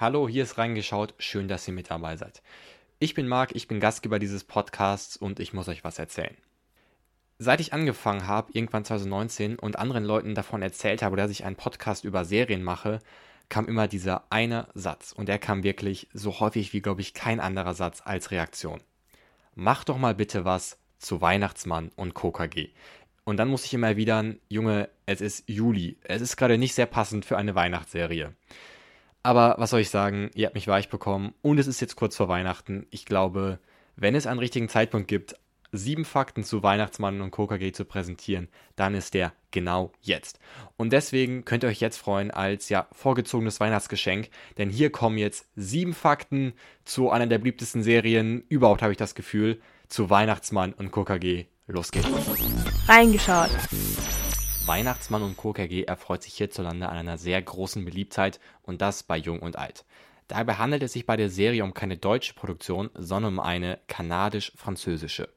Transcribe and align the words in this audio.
Hallo, 0.00 0.26
hier 0.30 0.44
ist 0.44 0.56
reingeschaut. 0.56 1.12
Schön, 1.18 1.46
dass 1.46 1.68
ihr 1.68 1.74
mit 1.74 1.90
dabei 1.90 2.16
seid. 2.16 2.40
Ich 3.00 3.12
bin 3.12 3.28
Marc, 3.28 3.54
ich 3.54 3.68
bin 3.68 3.80
Gastgeber 3.80 4.18
dieses 4.18 4.44
Podcasts 4.44 5.18
und 5.18 5.38
ich 5.40 5.52
muss 5.52 5.68
euch 5.68 5.84
was 5.84 5.98
erzählen. 5.98 6.34
Seit 7.38 7.60
ich 7.60 7.74
angefangen 7.74 8.26
habe, 8.26 8.50
irgendwann 8.54 8.86
2019, 8.86 9.58
und 9.58 9.78
anderen 9.78 10.04
Leuten 10.04 10.34
davon 10.34 10.62
erzählt 10.62 11.02
habe, 11.02 11.18
dass 11.18 11.30
ich 11.30 11.44
einen 11.44 11.56
Podcast 11.56 12.06
über 12.06 12.24
Serien 12.24 12.62
mache, 12.62 13.00
kam 13.50 13.68
immer 13.68 13.88
dieser 13.88 14.24
eine 14.30 14.68
Satz. 14.72 15.12
Und 15.12 15.28
der 15.28 15.38
kam 15.38 15.64
wirklich 15.64 16.08
so 16.14 16.40
häufig 16.40 16.72
wie, 16.72 16.80
glaube 16.80 17.02
ich, 17.02 17.12
kein 17.12 17.38
anderer 17.38 17.74
Satz 17.74 18.00
als 18.02 18.30
Reaktion. 18.30 18.80
Mach 19.54 19.84
doch 19.84 19.98
mal 19.98 20.14
bitte 20.14 20.46
was 20.46 20.78
zu 20.96 21.20
Weihnachtsmann 21.20 21.90
und 21.94 22.14
KKG. 22.14 22.70
Und 23.24 23.36
dann 23.36 23.48
muss 23.48 23.66
ich 23.66 23.74
immer 23.74 23.88
erwidern, 23.88 24.40
Junge, 24.48 24.88
es 25.04 25.20
ist 25.20 25.46
Juli. 25.46 25.98
Es 26.04 26.22
ist 26.22 26.38
gerade 26.38 26.56
nicht 26.56 26.74
sehr 26.74 26.86
passend 26.86 27.26
für 27.26 27.36
eine 27.36 27.54
Weihnachtsserie. 27.54 28.34
Aber 29.22 29.56
was 29.58 29.70
soll 29.70 29.80
ich 29.80 29.90
sagen, 29.90 30.30
ihr 30.34 30.46
habt 30.46 30.54
mich 30.54 30.68
weich 30.68 30.88
bekommen 30.88 31.34
und 31.42 31.58
es 31.58 31.66
ist 31.66 31.80
jetzt 31.80 31.96
kurz 31.96 32.16
vor 32.16 32.28
Weihnachten. 32.28 32.86
Ich 32.90 33.04
glaube, 33.04 33.58
wenn 33.96 34.14
es 34.14 34.26
einen 34.26 34.40
richtigen 34.40 34.68
Zeitpunkt 34.68 35.08
gibt, 35.08 35.36
sieben 35.72 36.04
Fakten 36.04 36.42
zu 36.42 36.62
Weihnachtsmann 36.62 37.20
und 37.20 37.30
KKG 37.30 37.72
zu 37.72 37.84
präsentieren, 37.84 38.48
dann 38.76 38.94
ist 38.94 39.14
der 39.14 39.32
genau 39.50 39.92
jetzt. 40.00 40.40
Und 40.76 40.92
deswegen 40.92 41.44
könnt 41.44 41.64
ihr 41.64 41.68
euch 41.68 41.80
jetzt 41.80 41.98
freuen 41.98 42.30
als 42.30 42.68
ja 42.68 42.88
vorgezogenes 42.92 43.60
Weihnachtsgeschenk, 43.60 44.30
denn 44.58 44.70
hier 44.70 44.90
kommen 44.90 45.18
jetzt 45.18 45.46
sieben 45.54 45.94
Fakten 45.94 46.54
zu 46.84 47.10
einer 47.10 47.26
der 47.26 47.38
beliebtesten 47.38 47.82
Serien 47.82 48.42
überhaupt, 48.48 48.82
habe 48.82 48.92
ich 48.92 48.98
das 48.98 49.14
Gefühl, 49.14 49.60
zu 49.88 50.10
Weihnachtsmann 50.10 50.72
und 50.72 50.92
KKG. 50.92 51.46
Los 51.66 51.92
geht's. 51.92 52.08
Reingeschaut. 52.88 53.50
Weihnachtsmann 54.66 55.22
und 55.22 55.36
Co. 55.36 55.52
KG 55.52 55.84
erfreut 55.84 56.22
sich 56.22 56.34
hierzulande 56.34 56.88
an 56.88 56.96
einer 56.96 57.18
sehr 57.18 57.40
großen 57.40 57.84
Beliebtheit 57.84 58.40
und 58.62 58.82
das 58.82 59.02
bei 59.02 59.16
Jung 59.16 59.40
und 59.40 59.56
Alt. 59.56 59.84
Dabei 60.28 60.54
handelt 60.54 60.82
es 60.82 60.92
sich 60.92 61.06
bei 61.06 61.16
der 61.16 61.30
Serie 61.30 61.64
um 61.64 61.74
keine 61.74 61.96
deutsche 61.96 62.34
Produktion, 62.34 62.90
sondern 62.94 63.34
um 63.34 63.40
eine 63.40 63.80
kanadisch-französische. 63.88 65.28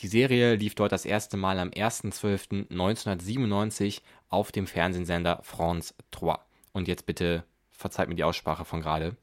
Die 0.00 0.08
Serie 0.08 0.56
lief 0.56 0.74
dort 0.74 0.92
das 0.92 1.06
erste 1.06 1.38
Mal 1.38 1.58
am 1.58 1.70
1.12.1997 1.70 4.02
auf 4.28 4.52
dem 4.52 4.66
Fernsehsender 4.66 5.40
France 5.42 5.94
3. 6.10 6.36
Und 6.72 6.86
jetzt 6.86 7.06
bitte 7.06 7.44
verzeiht 7.72 8.10
mir 8.10 8.14
die 8.14 8.24
Aussprache 8.24 8.66
von 8.66 8.82
gerade. 8.82 9.16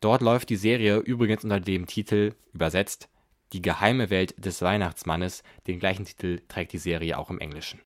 Dort 0.00 0.20
läuft 0.20 0.50
die 0.50 0.56
Serie 0.56 0.96
übrigens 0.96 1.44
unter 1.44 1.60
dem 1.60 1.86
Titel 1.86 2.34
übersetzt 2.52 3.08
Die 3.52 3.62
geheime 3.62 4.10
Welt 4.10 4.34
des 4.36 4.62
Weihnachtsmannes. 4.62 5.44
Den 5.68 5.78
gleichen 5.78 6.06
Titel 6.06 6.40
trägt 6.48 6.72
die 6.72 6.78
Serie 6.78 7.18
auch 7.18 7.30
im 7.30 7.38
Englischen. 7.38 7.80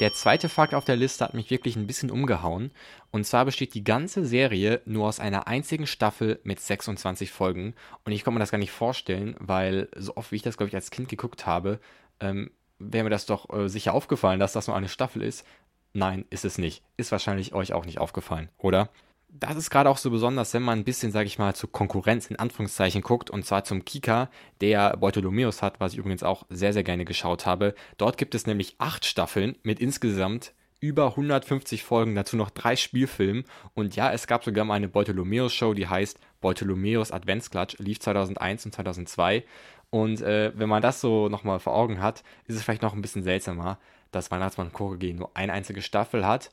Der 0.00 0.14
zweite 0.14 0.48
Fakt 0.48 0.72
auf 0.72 0.86
der 0.86 0.96
Liste 0.96 1.22
hat 1.22 1.34
mich 1.34 1.50
wirklich 1.50 1.76
ein 1.76 1.86
bisschen 1.86 2.10
umgehauen. 2.10 2.70
Und 3.10 3.26
zwar 3.26 3.44
besteht 3.44 3.74
die 3.74 3.84
ganze 3.84 4.24
Serie 4.24 4.80
nur 4.86 5.06
aus 5.06 5.20
einer 5.20 5.46
einzigen 5.46 5.86
Staffel 5.86 6.40
mit 6.42 6.58
26 6.58 7.30
Folgen. 7.30 7.74
Und 8.06 8.12
ich 8.12 8.24
konnte 8.24 8.36
mir 8.36 8.40
das 8.40 8.50
gar 8.50 8.56
nicht 8.56 8.70
vorstellen, 8.70 9.36
weil 9.40 9.88
so 9.94 10.16
oft 10.16 10.32
wie 10.32 10.36
ich 10.36 10.42
das, 10.42 10.56
glaube 10.56 10.68
ich, 10.68 10.74
als 10.74 10.90
Kind 10.90 11.10
geguckt 11.10 11.44
habe, 11.44 11.80
ähm, 12.18 12.50
wäre 12.78 13.04
mir 13.04 13.10
das 13.10 13.26
doch 13.26 13.50
äh, 13.50 13.68
sicher 13.68 13.92
aufgefallen, 13.92 14.40
dass 14.40 14.54
das 14.54 14.68
nur 14.68 14.76
eine 14.76 14.88
Staffel 14.88 15.20
ist. 15.20 15.46
Nein, 15.92 16.24
ist 16.30 16.46
es 16.46 16.56
nicht. 16.56 16.82
Ist 16.96 17.12
wahrscheinlich 17.12 17.52
euch 17.52 17.74
auch 17.74 17.84
nicht 17.84 17.98
aufgefallen, 17.98 18.48
oder? 18.56 18.88
Das 19.32 19.56
ist 19.56 19.70
gerade 19.70 19.88
auch 19.88 19.96
so 19.96 20.10
besonders, 20.10 20.52
wenn 20.54 20.62
man 20.62 20.80
ein 20.80 20.84
bisschen, 20.84 21.12
sage 21.12 21.26
ich 21.26 21.38
mal, 21.38 21.54
zur 21.54 21.70
Konkurrenz 21.70 22.26
in 22.26 22.36
Anführungszeichen 22.36 23.02
guckt, 23.02 23.30
und 23.30 23.44
zwar 23.44 23.64
zum 23.64 23.84
Kika, 23.84 24.28
der 24.60 24.96
Bartholomeus 24.96 25.62
hat, 25.62 25.80
was 25.80 25.92
ich 25.92 25.98
übrigens 25.98 26.22
auch 26.22 26.44
sehr, 26.50 26.72
sehr 26.72 26.82
gerne 26.82 27.04
geschaut 27.04 27.46
habe. 27.46 27.74
Dort 27.96 28.18
gibt 28.18 28.34
es 28.34 28.46
nämlich 28.46 28.76
acht 28.78 29.04
Staffeln 29.04 29.56
mit 29.62 29.80
insgesamt 29.80 30.52
über 30.80 31.08
150 31.08 31.84
Folgen, 31.84 32.14
dazu 32.14 32.36
noch 32.36 32.50
drei 32.50 32.74
Spielfilmen. 32.74 33.44
Und 33.74 33.96
ja, 33.96 34.12
es 34.12 34.26
gab 34.26 34.44
sogar 34.44 34.64
mal 34.64 34.74
eine 34.74 34.88
Bartholomeus-Show, 34.88 35.74
die 35.74 35.86
heißt 35.86 36.18
Bartholomeus 36.40 37.12
Adventsklatsch, 37.12 37.78
lief 37.78 38.00
2001 38.00 38.66
und 38.66 38.74
2002. 38.74 39.44
Und 39.90 40.22
äh, 40.22 40.52
wenn 40.56 40.68
man 40.68 40.82
das 40.82 41.00
so 41.00 41.28
nochmal 41.28 41.60
vor 41.60 41.74
Augen 41.74 42.00
hat, 42.00 42.22
ist 42.46 42.56
es 42.56 42.62
vielleicht 42.62 42.82
noch 42.82 42.94
ein 42.94 43.02
bisschen 43.02 43.22
seltsamer, 43.22 43.78
dass 44.10 44.30
Weihnachtsmann 44.30 44.72
Korrigé 44.72 45.14
nur 45.14 45.30
eine 45.34 45.52
einzige 45.52 45.82
Staffel 45.82 46.26
hat. 46.26 46.50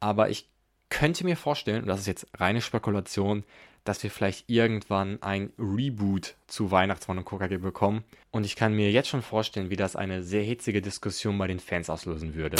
Aber 0.00 0.30
ich 0.30 0.48
könnte 0.90 1.24
mir 1.24 1.36
vorstellen, 1.36 1.82
und 1.82 1.88
das 1.88 2.00
ist 2.00 2.06
jetzt 2.06 2.26
reine 2.34 2.60
Spekulation, 2.60 3.44
dass 3.84 4.02
wir 4.02 4.10
vielleicht 4.10 4.50
irgendwann 4.50 5.22
ein 5.22 5.50
Reboot 5.58 6.34
zu 6.46 6.70
Weihnachtsmann 6.70 7.18
und 7.18 7.24
KKG 7.24 7.56
bekommen. 7.56 8.04
Und 8.30 8.44
ich 8.44 8.54
kann 8.54 8.74
mir 8.74 8.90
jetzt 8.90 9.08
schon 9.08 9.22
vorstellen, 9.22 9.70
wie 9.70 9.76
das 9.76 9.96
eine 9.96 10.22
sehr 10.22 10.42
hitzige 10.42 10.82
Diskussion 10.82 11.38
bei 11.38 11.46
den 11.46 11.60
Fans 11.60 11.88
auslösen 11.88 12.34
würde. 12.34 12.58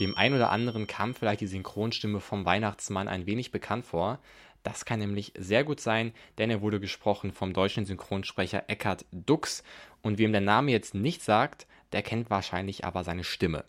Dem 0.00 0.16
einen 0.16 0.34
oder 0.34 0.50
anderen 0.50 0.86
kam 0.86 1.14
vielleicht 1.14 1.40
die 1.40 1.46
Synchronstimme 1.46 2.20
vom 2.20 2.44
Weihnachtsmann 2.44 3.08
ein 3.08 3.26
wenig 3.26 3.50
bekannt 3.50 3.84
vor. 3.84 4.18
Das 4.62 4.84
kann 4.84 4.98
nämlich 4.98 5.32
sehr 5.38 5.64
gut 5.64 5.80
sein, 5.80 6.12
denn 6.38 6.50
er 6.50 6.60
wurde 6.60 6.80
gesprochen 6.80 7.32
vom 7.32 7.52
deutschen 7.52 7.86
Synchronsprecher 7.86 8.64
Eckhard 8.68 9.04
Dux. 9.12 9.62
Und 10.02 10.18
wem 10.18 10.32
der 10.32 10.40
Name 10.40 10.70
jetzt 10.70 10.94
nicht 10.94 11.22
sagt, 11.22 11.66
der 11.92 12.02
kennt 12.02 12.30
wahrscheinlich 12.30 12.84
aber 12.84 13.04
seine 13.04 13.24
Stimme. 13.24 13.64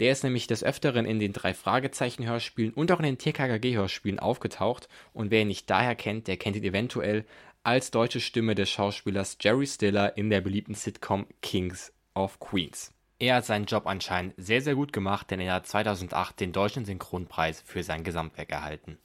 Der 0.00 0.10
ist 0.10 0.24
nämlich 0.24 0.46
des 0.48 0.64
Öfteren 0.64 1.06
in 1.06 1.20
den 1.20 1.32
drei 1.32 1.54
Fragezeichen-Hörspielen 1.54 2.72
und 2.72 2.90
auch 2.90 2.98
in 2.98 3.04
den 3.04 3.18
TKKG-Hörspielen 3.18 4.18
aufgetaucht 4.18 4.88
und 5.12 5.30
wer 5.30 5.42
ihn 5.42 5.48
nicht 5.48 5.70
daher 5.70 5.94
kennt, 5.94 6.26
der 6.26 6.36
kennt 6.36 6.56
ihn 6.56 6.64
eventuell 6.64 7.24
als 7.62 7.90
deutsche 7.90 8.20
Stimme 8.20 8.54
des 8.54 8.68
Schauspielers 8.70 9.38
Jerry 9.40 9.66
Stiller 9.66 10.16
in 10.16 10.30
der 10.30 10.40
beliebten 10.40 10.74
Sitcom 10.74 11.26
Kings 11.42 11.92
of 12.14 12.40
Queens. 12.40 12.92
Er 13.20 13.36
hat 13.36 13.46
seinen 13.46 13.66
Job 13.66 13.86
anscheinend 13.86 14.34
sehr, 14.36 14.60
sehr 14.60 14.74
gut 14.74 14.92
gemacht, 14.92 15.30
denn 15.30 15.40
er 15.40 15.54
hat 15.54 15.66
2008 15.68 16.40
den 16.40 16.52
deutschen 16.52 16.84
Synchronpreis 16.84 17.62
für 17.64 17.84
sein 17.84 18.02
Gesamtwerk 18.02 18.50
erhalten. 18.50 18.98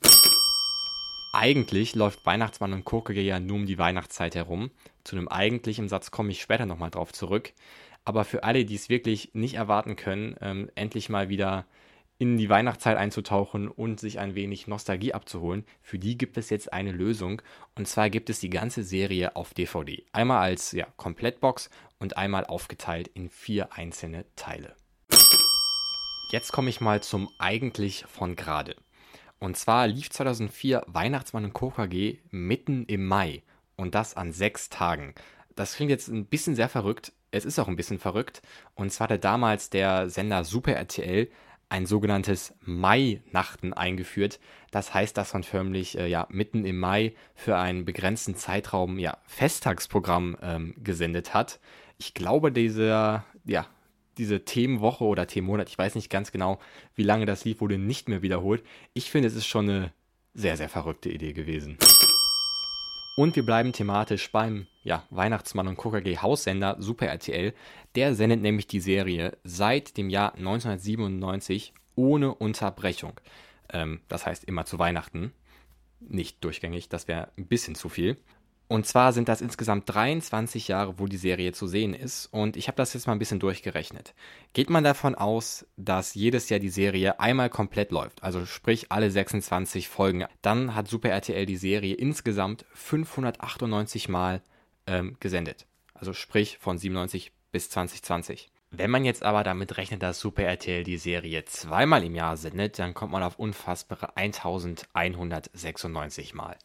Eigentlich 1.31 1.93
läuft 1.93 2.25
Weihnachtsmann 2.25 2.73
und 2.73 2.85
Kurkege 2.85 3.21
ja 3.21 3.39
nur 3.39 3.57
um 3.57 3.65
die 3.67 3.77
Weihnachtszeit 3.77 4.33
herum. 4.33 4.71
Zu 5.03 5.15
einem 5.15 5.27
eigentlichen 5.27 5.87
Satz 5.87 6.09
komme 6.09 6.31
ich 6.31 6.41
später 6.41 6.65
nochmal 6.65 6.89
drauf 6.89 7.13
zurück. 7.13 7.53
Aber 8.05 8.23
für 8.25 8.43
alle, 8.43 8.65
die 8.65 8.75
es 8.75 8.89
wirklich 8.89 9.31
nicht 9.33 9.55
erwarten 9.55 9.95
können, 9.95 10.35
ähm, 10.41 10.69
endlich 10.75 11.09
mal 11.09 11.29
wieder 11.29 11.65
in 12.19 12.37
die 12.37 12.49
Weihnachtszeit 12.49 12.97
einzutauchen 12.97 13.69
und 13.69 13.99
sich 13.99 14.19
ein 14.19 14.35
wenig 14.35 14.67
Nostalgie 14.67 15.13
abzuholen, 15.13 15.65
für 15.81 15.97
die 15.97 16.17
gibt 16.17 16.37
es 16.37 16.49
jetzt 16.49 16.73
eine 16.73 16.91
Lösung. 16.91 17.41
Und 17.75 17.87
zwar 17.87 18.09
gibt 18.09 18.29
es 18.29 18.41
die 18.41 18.49
ganze 18.49 18.83
Serie 18.83 19.37
auf 19.37 19.53
DVD. 19.53 20.05
Einmal 20.11 20.39
als 20.39 20.73
ja, 20.73 20.87
Komplettbox 20.97 21.69
und 21.97 22.17
einmal 22.17 22.45
aufgeteilt 22.45 23.07
in 23.07 23.29
vier 23.29 23.73
einzelne 23.73 24.25
Teile. 24.35 24.75
Jetzt 26.31 26.51
komme 26.51 26.69
ich 26.69 26.81
mal 26.81 27.01
zum 27.01 27.29
eigentlich 27.39 28.05
von 28.05 28.35
gerade. 28.35 28.75
Und 29.39 29.55
zwar 29.55 29.87
lief 29.87 30.09
2004 30.09 30.83
Weihnachtsmann 30.87 31.45
und 31.45 31.53
KKG 31.53 32.17
mitten 32.29 32.85
im 32.85 33.07
Mai 33.07 33.43
und 33.77 33.95
das 33.95 34.15
an 34.15 34.33
sechs 34.33 34.69
Tagen. 34.69 35.15
Das 35.55 35.75
klingt 35.75 35.89
jetzt 35.89 36.09
ein 36.09 36.25
bisschen 36.25 36.55
sehr 36.55 36.69
verrückt, 36.69 37.13
es 37.31 37.45
ist 37.45 37.59
auch 37.59 37.67
ein 37.67 37.75
bisschen 37.75 37.99
verrückt. 37.99 38.41
Und 38.75 38.91
zwar 38.91 39.09
hat 39.09 39.23
damals 39.23 39.69
der 39.69 40.09
Sender 40.09 40.43
Super 40.43 40.73
RTL 40.73 41.29
ein 41.69 41.85
sogenanntes 41.85 42.53
Mai-Nachten 42.61 43.73
eingeführt. 43.73 44.39
Das 44.71 44.93
heißt, 44.93 45.15
dass 45.15 45.33
man 45.33 45.43
förmlich 45.43 45.97
äh, 45.97 46.07
ja, 46.07 46.27
mitten 46.29 46.65
im 46.65 46.79
Mai 46.79 47.13
für 47.35 47.57
einen 47.57 47.85
begrenzten 47.85 48.35
Zeitraum 48.35 48.97
ja, 48.97 49.17
Festtagsprogramm 49.27 50.35
ähm, 50.41 50.73
gesendet 50.83 51.33
hat. 51.33 51.59
Ich 51.99 52.15
glaube, 52.15 52.51
dieser, 52.51 53.25
ja, 53.45 53.67
diese 54.17 54.45
Themenwoche 54.45 55.03
oder 55.03 55.27
Themenmonat, 55.27 55.69
ich 55.69 55.77
weiß 55.77 55.95
nicht 55.95 56.09
ganz 56.09 56.31
genau, 56.31 56.59
wie 56.95 57.03
lange 57.03 57.25
das 57.25 57.45
lief, 57.45 57.61
wurde 57.61 57.77
nicht 57.77 58.09
mehr 58.09 58.21
wiederholt. 58.21 58.63
Ich 58.93 59.11
finde, 59.11 59.27
es 59.27 59.35
ist 59.35 59.47
schon 59.47 59.69
eine 59.69 59.93
sehr, 60.33 60.57
sehr 60.57 60.69
verrückte 60.69 61.09
Idee 61.09 61.33
gewesen. 61.33 61.77
Und 63.19 63.35
wir 63.35 63.45
bleiben 63.45 63.73
thematisch 63.73 64.31
beim 64.31 64.67
ja, 64.81 65.03
Weihnachtsmann 65.09 65.67
und 65.67 65.75
KKG 65.75 66.19
Haussender 66.19 66.77
Super 66.79 67.07
RTL. 67.07 67.53
Der 67.95 68.15
sendet 68.15 68.41
nämlich 68.41 68.65
die 68.65 68.79
Serie 68.79 69.37
seit 69.43 69.97
dem 69.97 70.09
Jahr 70.09 70.35
1997 70.35 71.73
ohne 71.95 72.33
Unterbrechung. 72.33 73.19
Ähm, 73.73 73.99
das 74.07 74.25
heißt 74.25 74.45
immer 74.45 74.63
zu 74.63 74.79
Weihnachten. 74.79 75.33
Nicht 75.99 76.41
durchgängig, 76.45 76.87
das 76.87 77.09
wäre 77.09 77.27
ein 77.37 77.47
bisschen 77.47 77.75
zu 77.75 77.89
viel. 77.89 78.15
Und 78.69 78.85
zwar 78.85 79.13
sind 79.13 79.27
das 79.27 79.41
insgesamt 79.41 79.89
23 79.89 80.67
Jahre, 80.67 80.99
wo 80.99 81.07
die 81.07 81.17
Serie 81.17 81.53
zu 81.53 81.65
sehen 81.65 81.95
ist. 81.95 82.27
Und 82.27 82.55
ich 82.55 82.67
habe 82.67 82.75
das 82.75 82.93
jetzt 82.93 83.07
mal 83.07 83.13
ein 83.13 83.19
bisschen 83.19 83.39
durchgerechnet. 83.39 84.13
Geht 84.53 84.69
man 84.69 84.83
davon 84.83 85.15
aus, 85.15 85.65
dass 85.75 86.13
jedes 86.13 86.49
Jahr 86.49 86.59
die 86.59 86.69
Serie 86.69 87.19
einmal 87.19 87.49
komplett 87.49 87.91
läuft, 87.91 88.21
also 88.21 88.45
sprich 88.45 88.91
alle 88.91 89.09
26 89.09 89.89
Folgen, 89.89 90.25
dann 90.43 90.75
hat 90.75 90.87
Super 90.87 91.09
RTL 91.09 91.47
die 91.47 91.57
Serie 91.57 91.95
insgesamt 91.95 92.63
598 92.75 94.07
Mal 94.07 94.43
ähm, 94.85 95.17
gesendet. 95.19 95.65
Also 95.95 96.13
sprich 96.13 96.59
von 96.59 96.77
97 96.77 97.31
bis 97.51 97.71
2020. 97.71 98.49
Wenn 98.69 98.91
man 98.91 99.03
jetzt 99.03 99.23
aber 99.23 99.43
damit 99.43 99.77
rechnet, 99.77 100.03
dass 100.03 100.19
Super 100.19 100.43
RTL 100.43 100.83
die 100.83 100.97
Serie 100.97 101.43
zweimal 101.45 102.03
im 102.03 102.13
Jahr 102.13 102.37
sendet, 102.37 102.77
dann 102.77 102.93
kommt 102.93 103.13
man 103.13 103.23
auf 103.23 103.39
unfassbare 103.39 104.15
1196 104.15 106.35
Mal. 106.35 106.55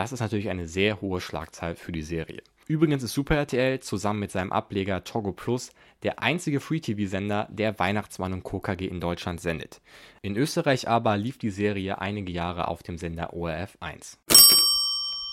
Das 0.00 0.12
ist 0.12 0.20
natürlich 0.20 0.48
eine 0.48 0.66
sehr 0.66 1.02
hohe 1.02 1.20
Schlagzahl 1.20 1.76
für 1.76 1.92
die 1.92 2.00
Serie. 2.00 2.42
Übrigens 2.66 3.02
ist 3.02 3.12
Super 3.12 3.36
RTL 3.36 3.80
zusammen 3.80 4.20
mit 4.20 4.30
seinem 4.30 4.50
Ableger 4.50 5.04
Togo 5.04 5.30
Plus 5.32 5.72
der 6.02 6.22
einzige 6.22 6.60
Free-TV-Sender, 6.60 7.48
der 7.50 7.78
Weihnachtsmann 7.78 8.32
und 8.32 8.42
KKG 8.42 8.86
in 8.86 9.02
Deutschland 9.02 9.42
sendet. 9.42 9.82
In 10.22 10.38
Österreich 10.38 10.88
aber 10.88 11.18
lief 11.18 11.36
die 11.36 11.50
Serie 11.50 12.00
einige 12.00 12.32
Jahre 12.32 12.68
auf 12.68 12.82
dem 12.82 12.96
Sender 12.96 13.34
ORF 13.34 13.76
1. 13.80 14.18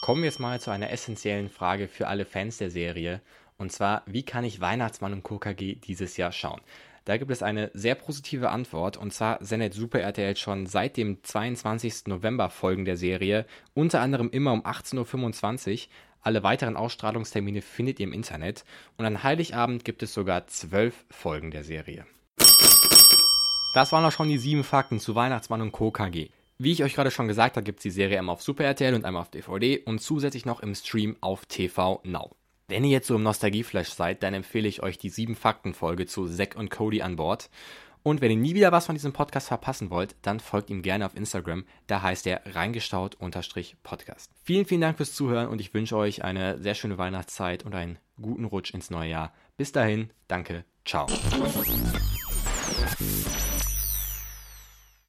Kommen 0.01 0.23
wir 0.23 0.29
jetzt 0.29 0.41
mal 0.41 0.59
zu 0.59 0.69
einer 0.69 0.91
essentiellen 0.91 1.47
Frage 1.47 1.87
für 1.87 2.09
alle 2.09 2.25
Fans 2.25 2.57
der 2.57 2.69
Serie. 2.69 3.21
Und 3.57 3.71
zwar, 3.71 4.03
wie 4.05 4.23
kann 4.23 4.43
ich 4.43 4.59
Weihnachtsmann 4.59 5.13
und 5.13 5.23
KKG 5.23 5.75
dieses 5.75 6.17
Jahr 6.17 6.33
schauen? 6.33 6.59
Da 7.07 7.15
gibt 7.15 7.31
es 7.31 7.41
eine 7.41 7.71
sehr 7.73 7.95
positive 7.95 8.49
Antwort 8.49 8.97
und 8.97 9.13
zwar 9.13 9.37
sendet 9.41 9.73
Super 9.73 10.01
RTL 10.01 10.35
schon 10.35 10.67
seit 10.67 10.97
dem 10.97 11.23
22. 11.23 12.07
November 12.07 12.49
Folgen 12.49 12.83
der 12.83 12.97
Serie, 12.97 13.45
unter 13.73 14.01
anderem 14.01 14.29
immer 14.29 14.51
um 14.51 14.65
18.25 14.65 15.71
Uhr. 15.71 15.87
Alle 16.21 16.43
weiteren 16.43 16.75
Ausstrahlungstermine 16.75 17.61
findet 17.61 18.01
ihr 18.01 18.07
im 18.07 18.11
Internet 18.11 18.65
und 18.97 19.05
an 19.05 19.23
Heiligabend 19.23 19.85
gibt 19.85 20.03
es 20.03 20.13
sogar 20.13 20.47
zwölf 20.47 21.05
Folgen 21.09 21.49
der 21.51 21.63
Serie. 21.63 22.05
Das 23.73 23.93
waren 23.93 24.03
auch 24.03 24.11
schon 24.11 24.27
die 24.27 24.37
sieben 24.37 24.65
Fakten 24.65 24.99
zu 24.99 25.15
Weihnachtsmann 25.15 25.61
und 25.61 25.71
Co. 25.71 25.91
KG. 25.91 26.27
Wie 26.57 26.73
ich 26.73 26.83
euch 26.83 26.93
gerade 26.93 27.11
schon 27.11 27.29
gesagt 27.29 27.55
habe, 27.55 27.63
gibt 27.63 27.79
es 27.79 27.83
die 27.83 27.89
Serie 27.89 28.19
einmal 28.19 28.33
auf 28.33 28.41
Super 28.41 28.65
RTL 28.65 28.93
und 28.93 29.05
einmal 29.05 29.21
auf 29.21 29.31
DVD 29.31 29.77
und 29.85 30.01
zusätzlich 30.01 30.45
noch 30.45 30.59
im 30.59 30.75
Stream 30.75 31.15
auf 31.21 31.45
TV 31.45 32.01
Now. 32.03 32.35
Wenn 32.69 32.83
ihr 32.83 32.91
jetzt 32.91 33.07
so 33.07 33.15
im 33.15 33.23
Nostalgieflash 33.23 33.91
seid, 33.91 34.23
dann 34.23 34.33
empfehle 34.33 34.67
ich 34.67 34.83
euch 34.83 34.97
die 34.97 35.09
7-Fakten-Folge 35.09 36.05
zu 36.05 36.27
Zack 36.27 36.57
und 36.57 36.69
Cody 36.69 37.01
an 37.01 37.15
Bord. 37.15 37.49
Und 38.03 38.19
wenn 38.19 38.29
ihr 38.29 38.37
nie 38.37 38.55
wieder 38.55 38.73
was 38.73 38.87
von 38.87 38.95
diesem 38.95 39.13
Podcast 39.13 39.47
verpassen 39.47 39.89
wollt, 39.89 40.15
dann 40.21 40.41
folgt 40.41 40.69
ihm 40.69 40.81
gerne 40.81 41.05
auf 41.05 41.15
Instagram. 41.15 41.63
Da 41.87 42.01
heißt 42.01 42.27
er 42.27 42.41
reingestaut-podcast. 42.45 44.31
Vielen, 44.43 44.65
vielen 44.65 44.81
Dank 44.81 44.97
fürs 44.97 45.13
Zuhören 45.13 45.47
und 45.47 45.61
ich 45.61 45.73
wünsche 45.73 45.95
euch 45.95 46.25
eine 46.25 46.61
sehr 46.61 46.75
schöne 46.75 46.97
Weihnachtszeit 46.97 47.63
und 47.63 47.73
einen 47.73 47.99
guten 48.21 48.43
Rutsch 48.43 48.73
ins 48.73 48.89
neue 48.89 49.11
Jahr. 49.11 49.33
Bis 49.55 49.71
dahin, 49.71 50.11
danke, 50.27 50.65
ciao. 50.83 51.07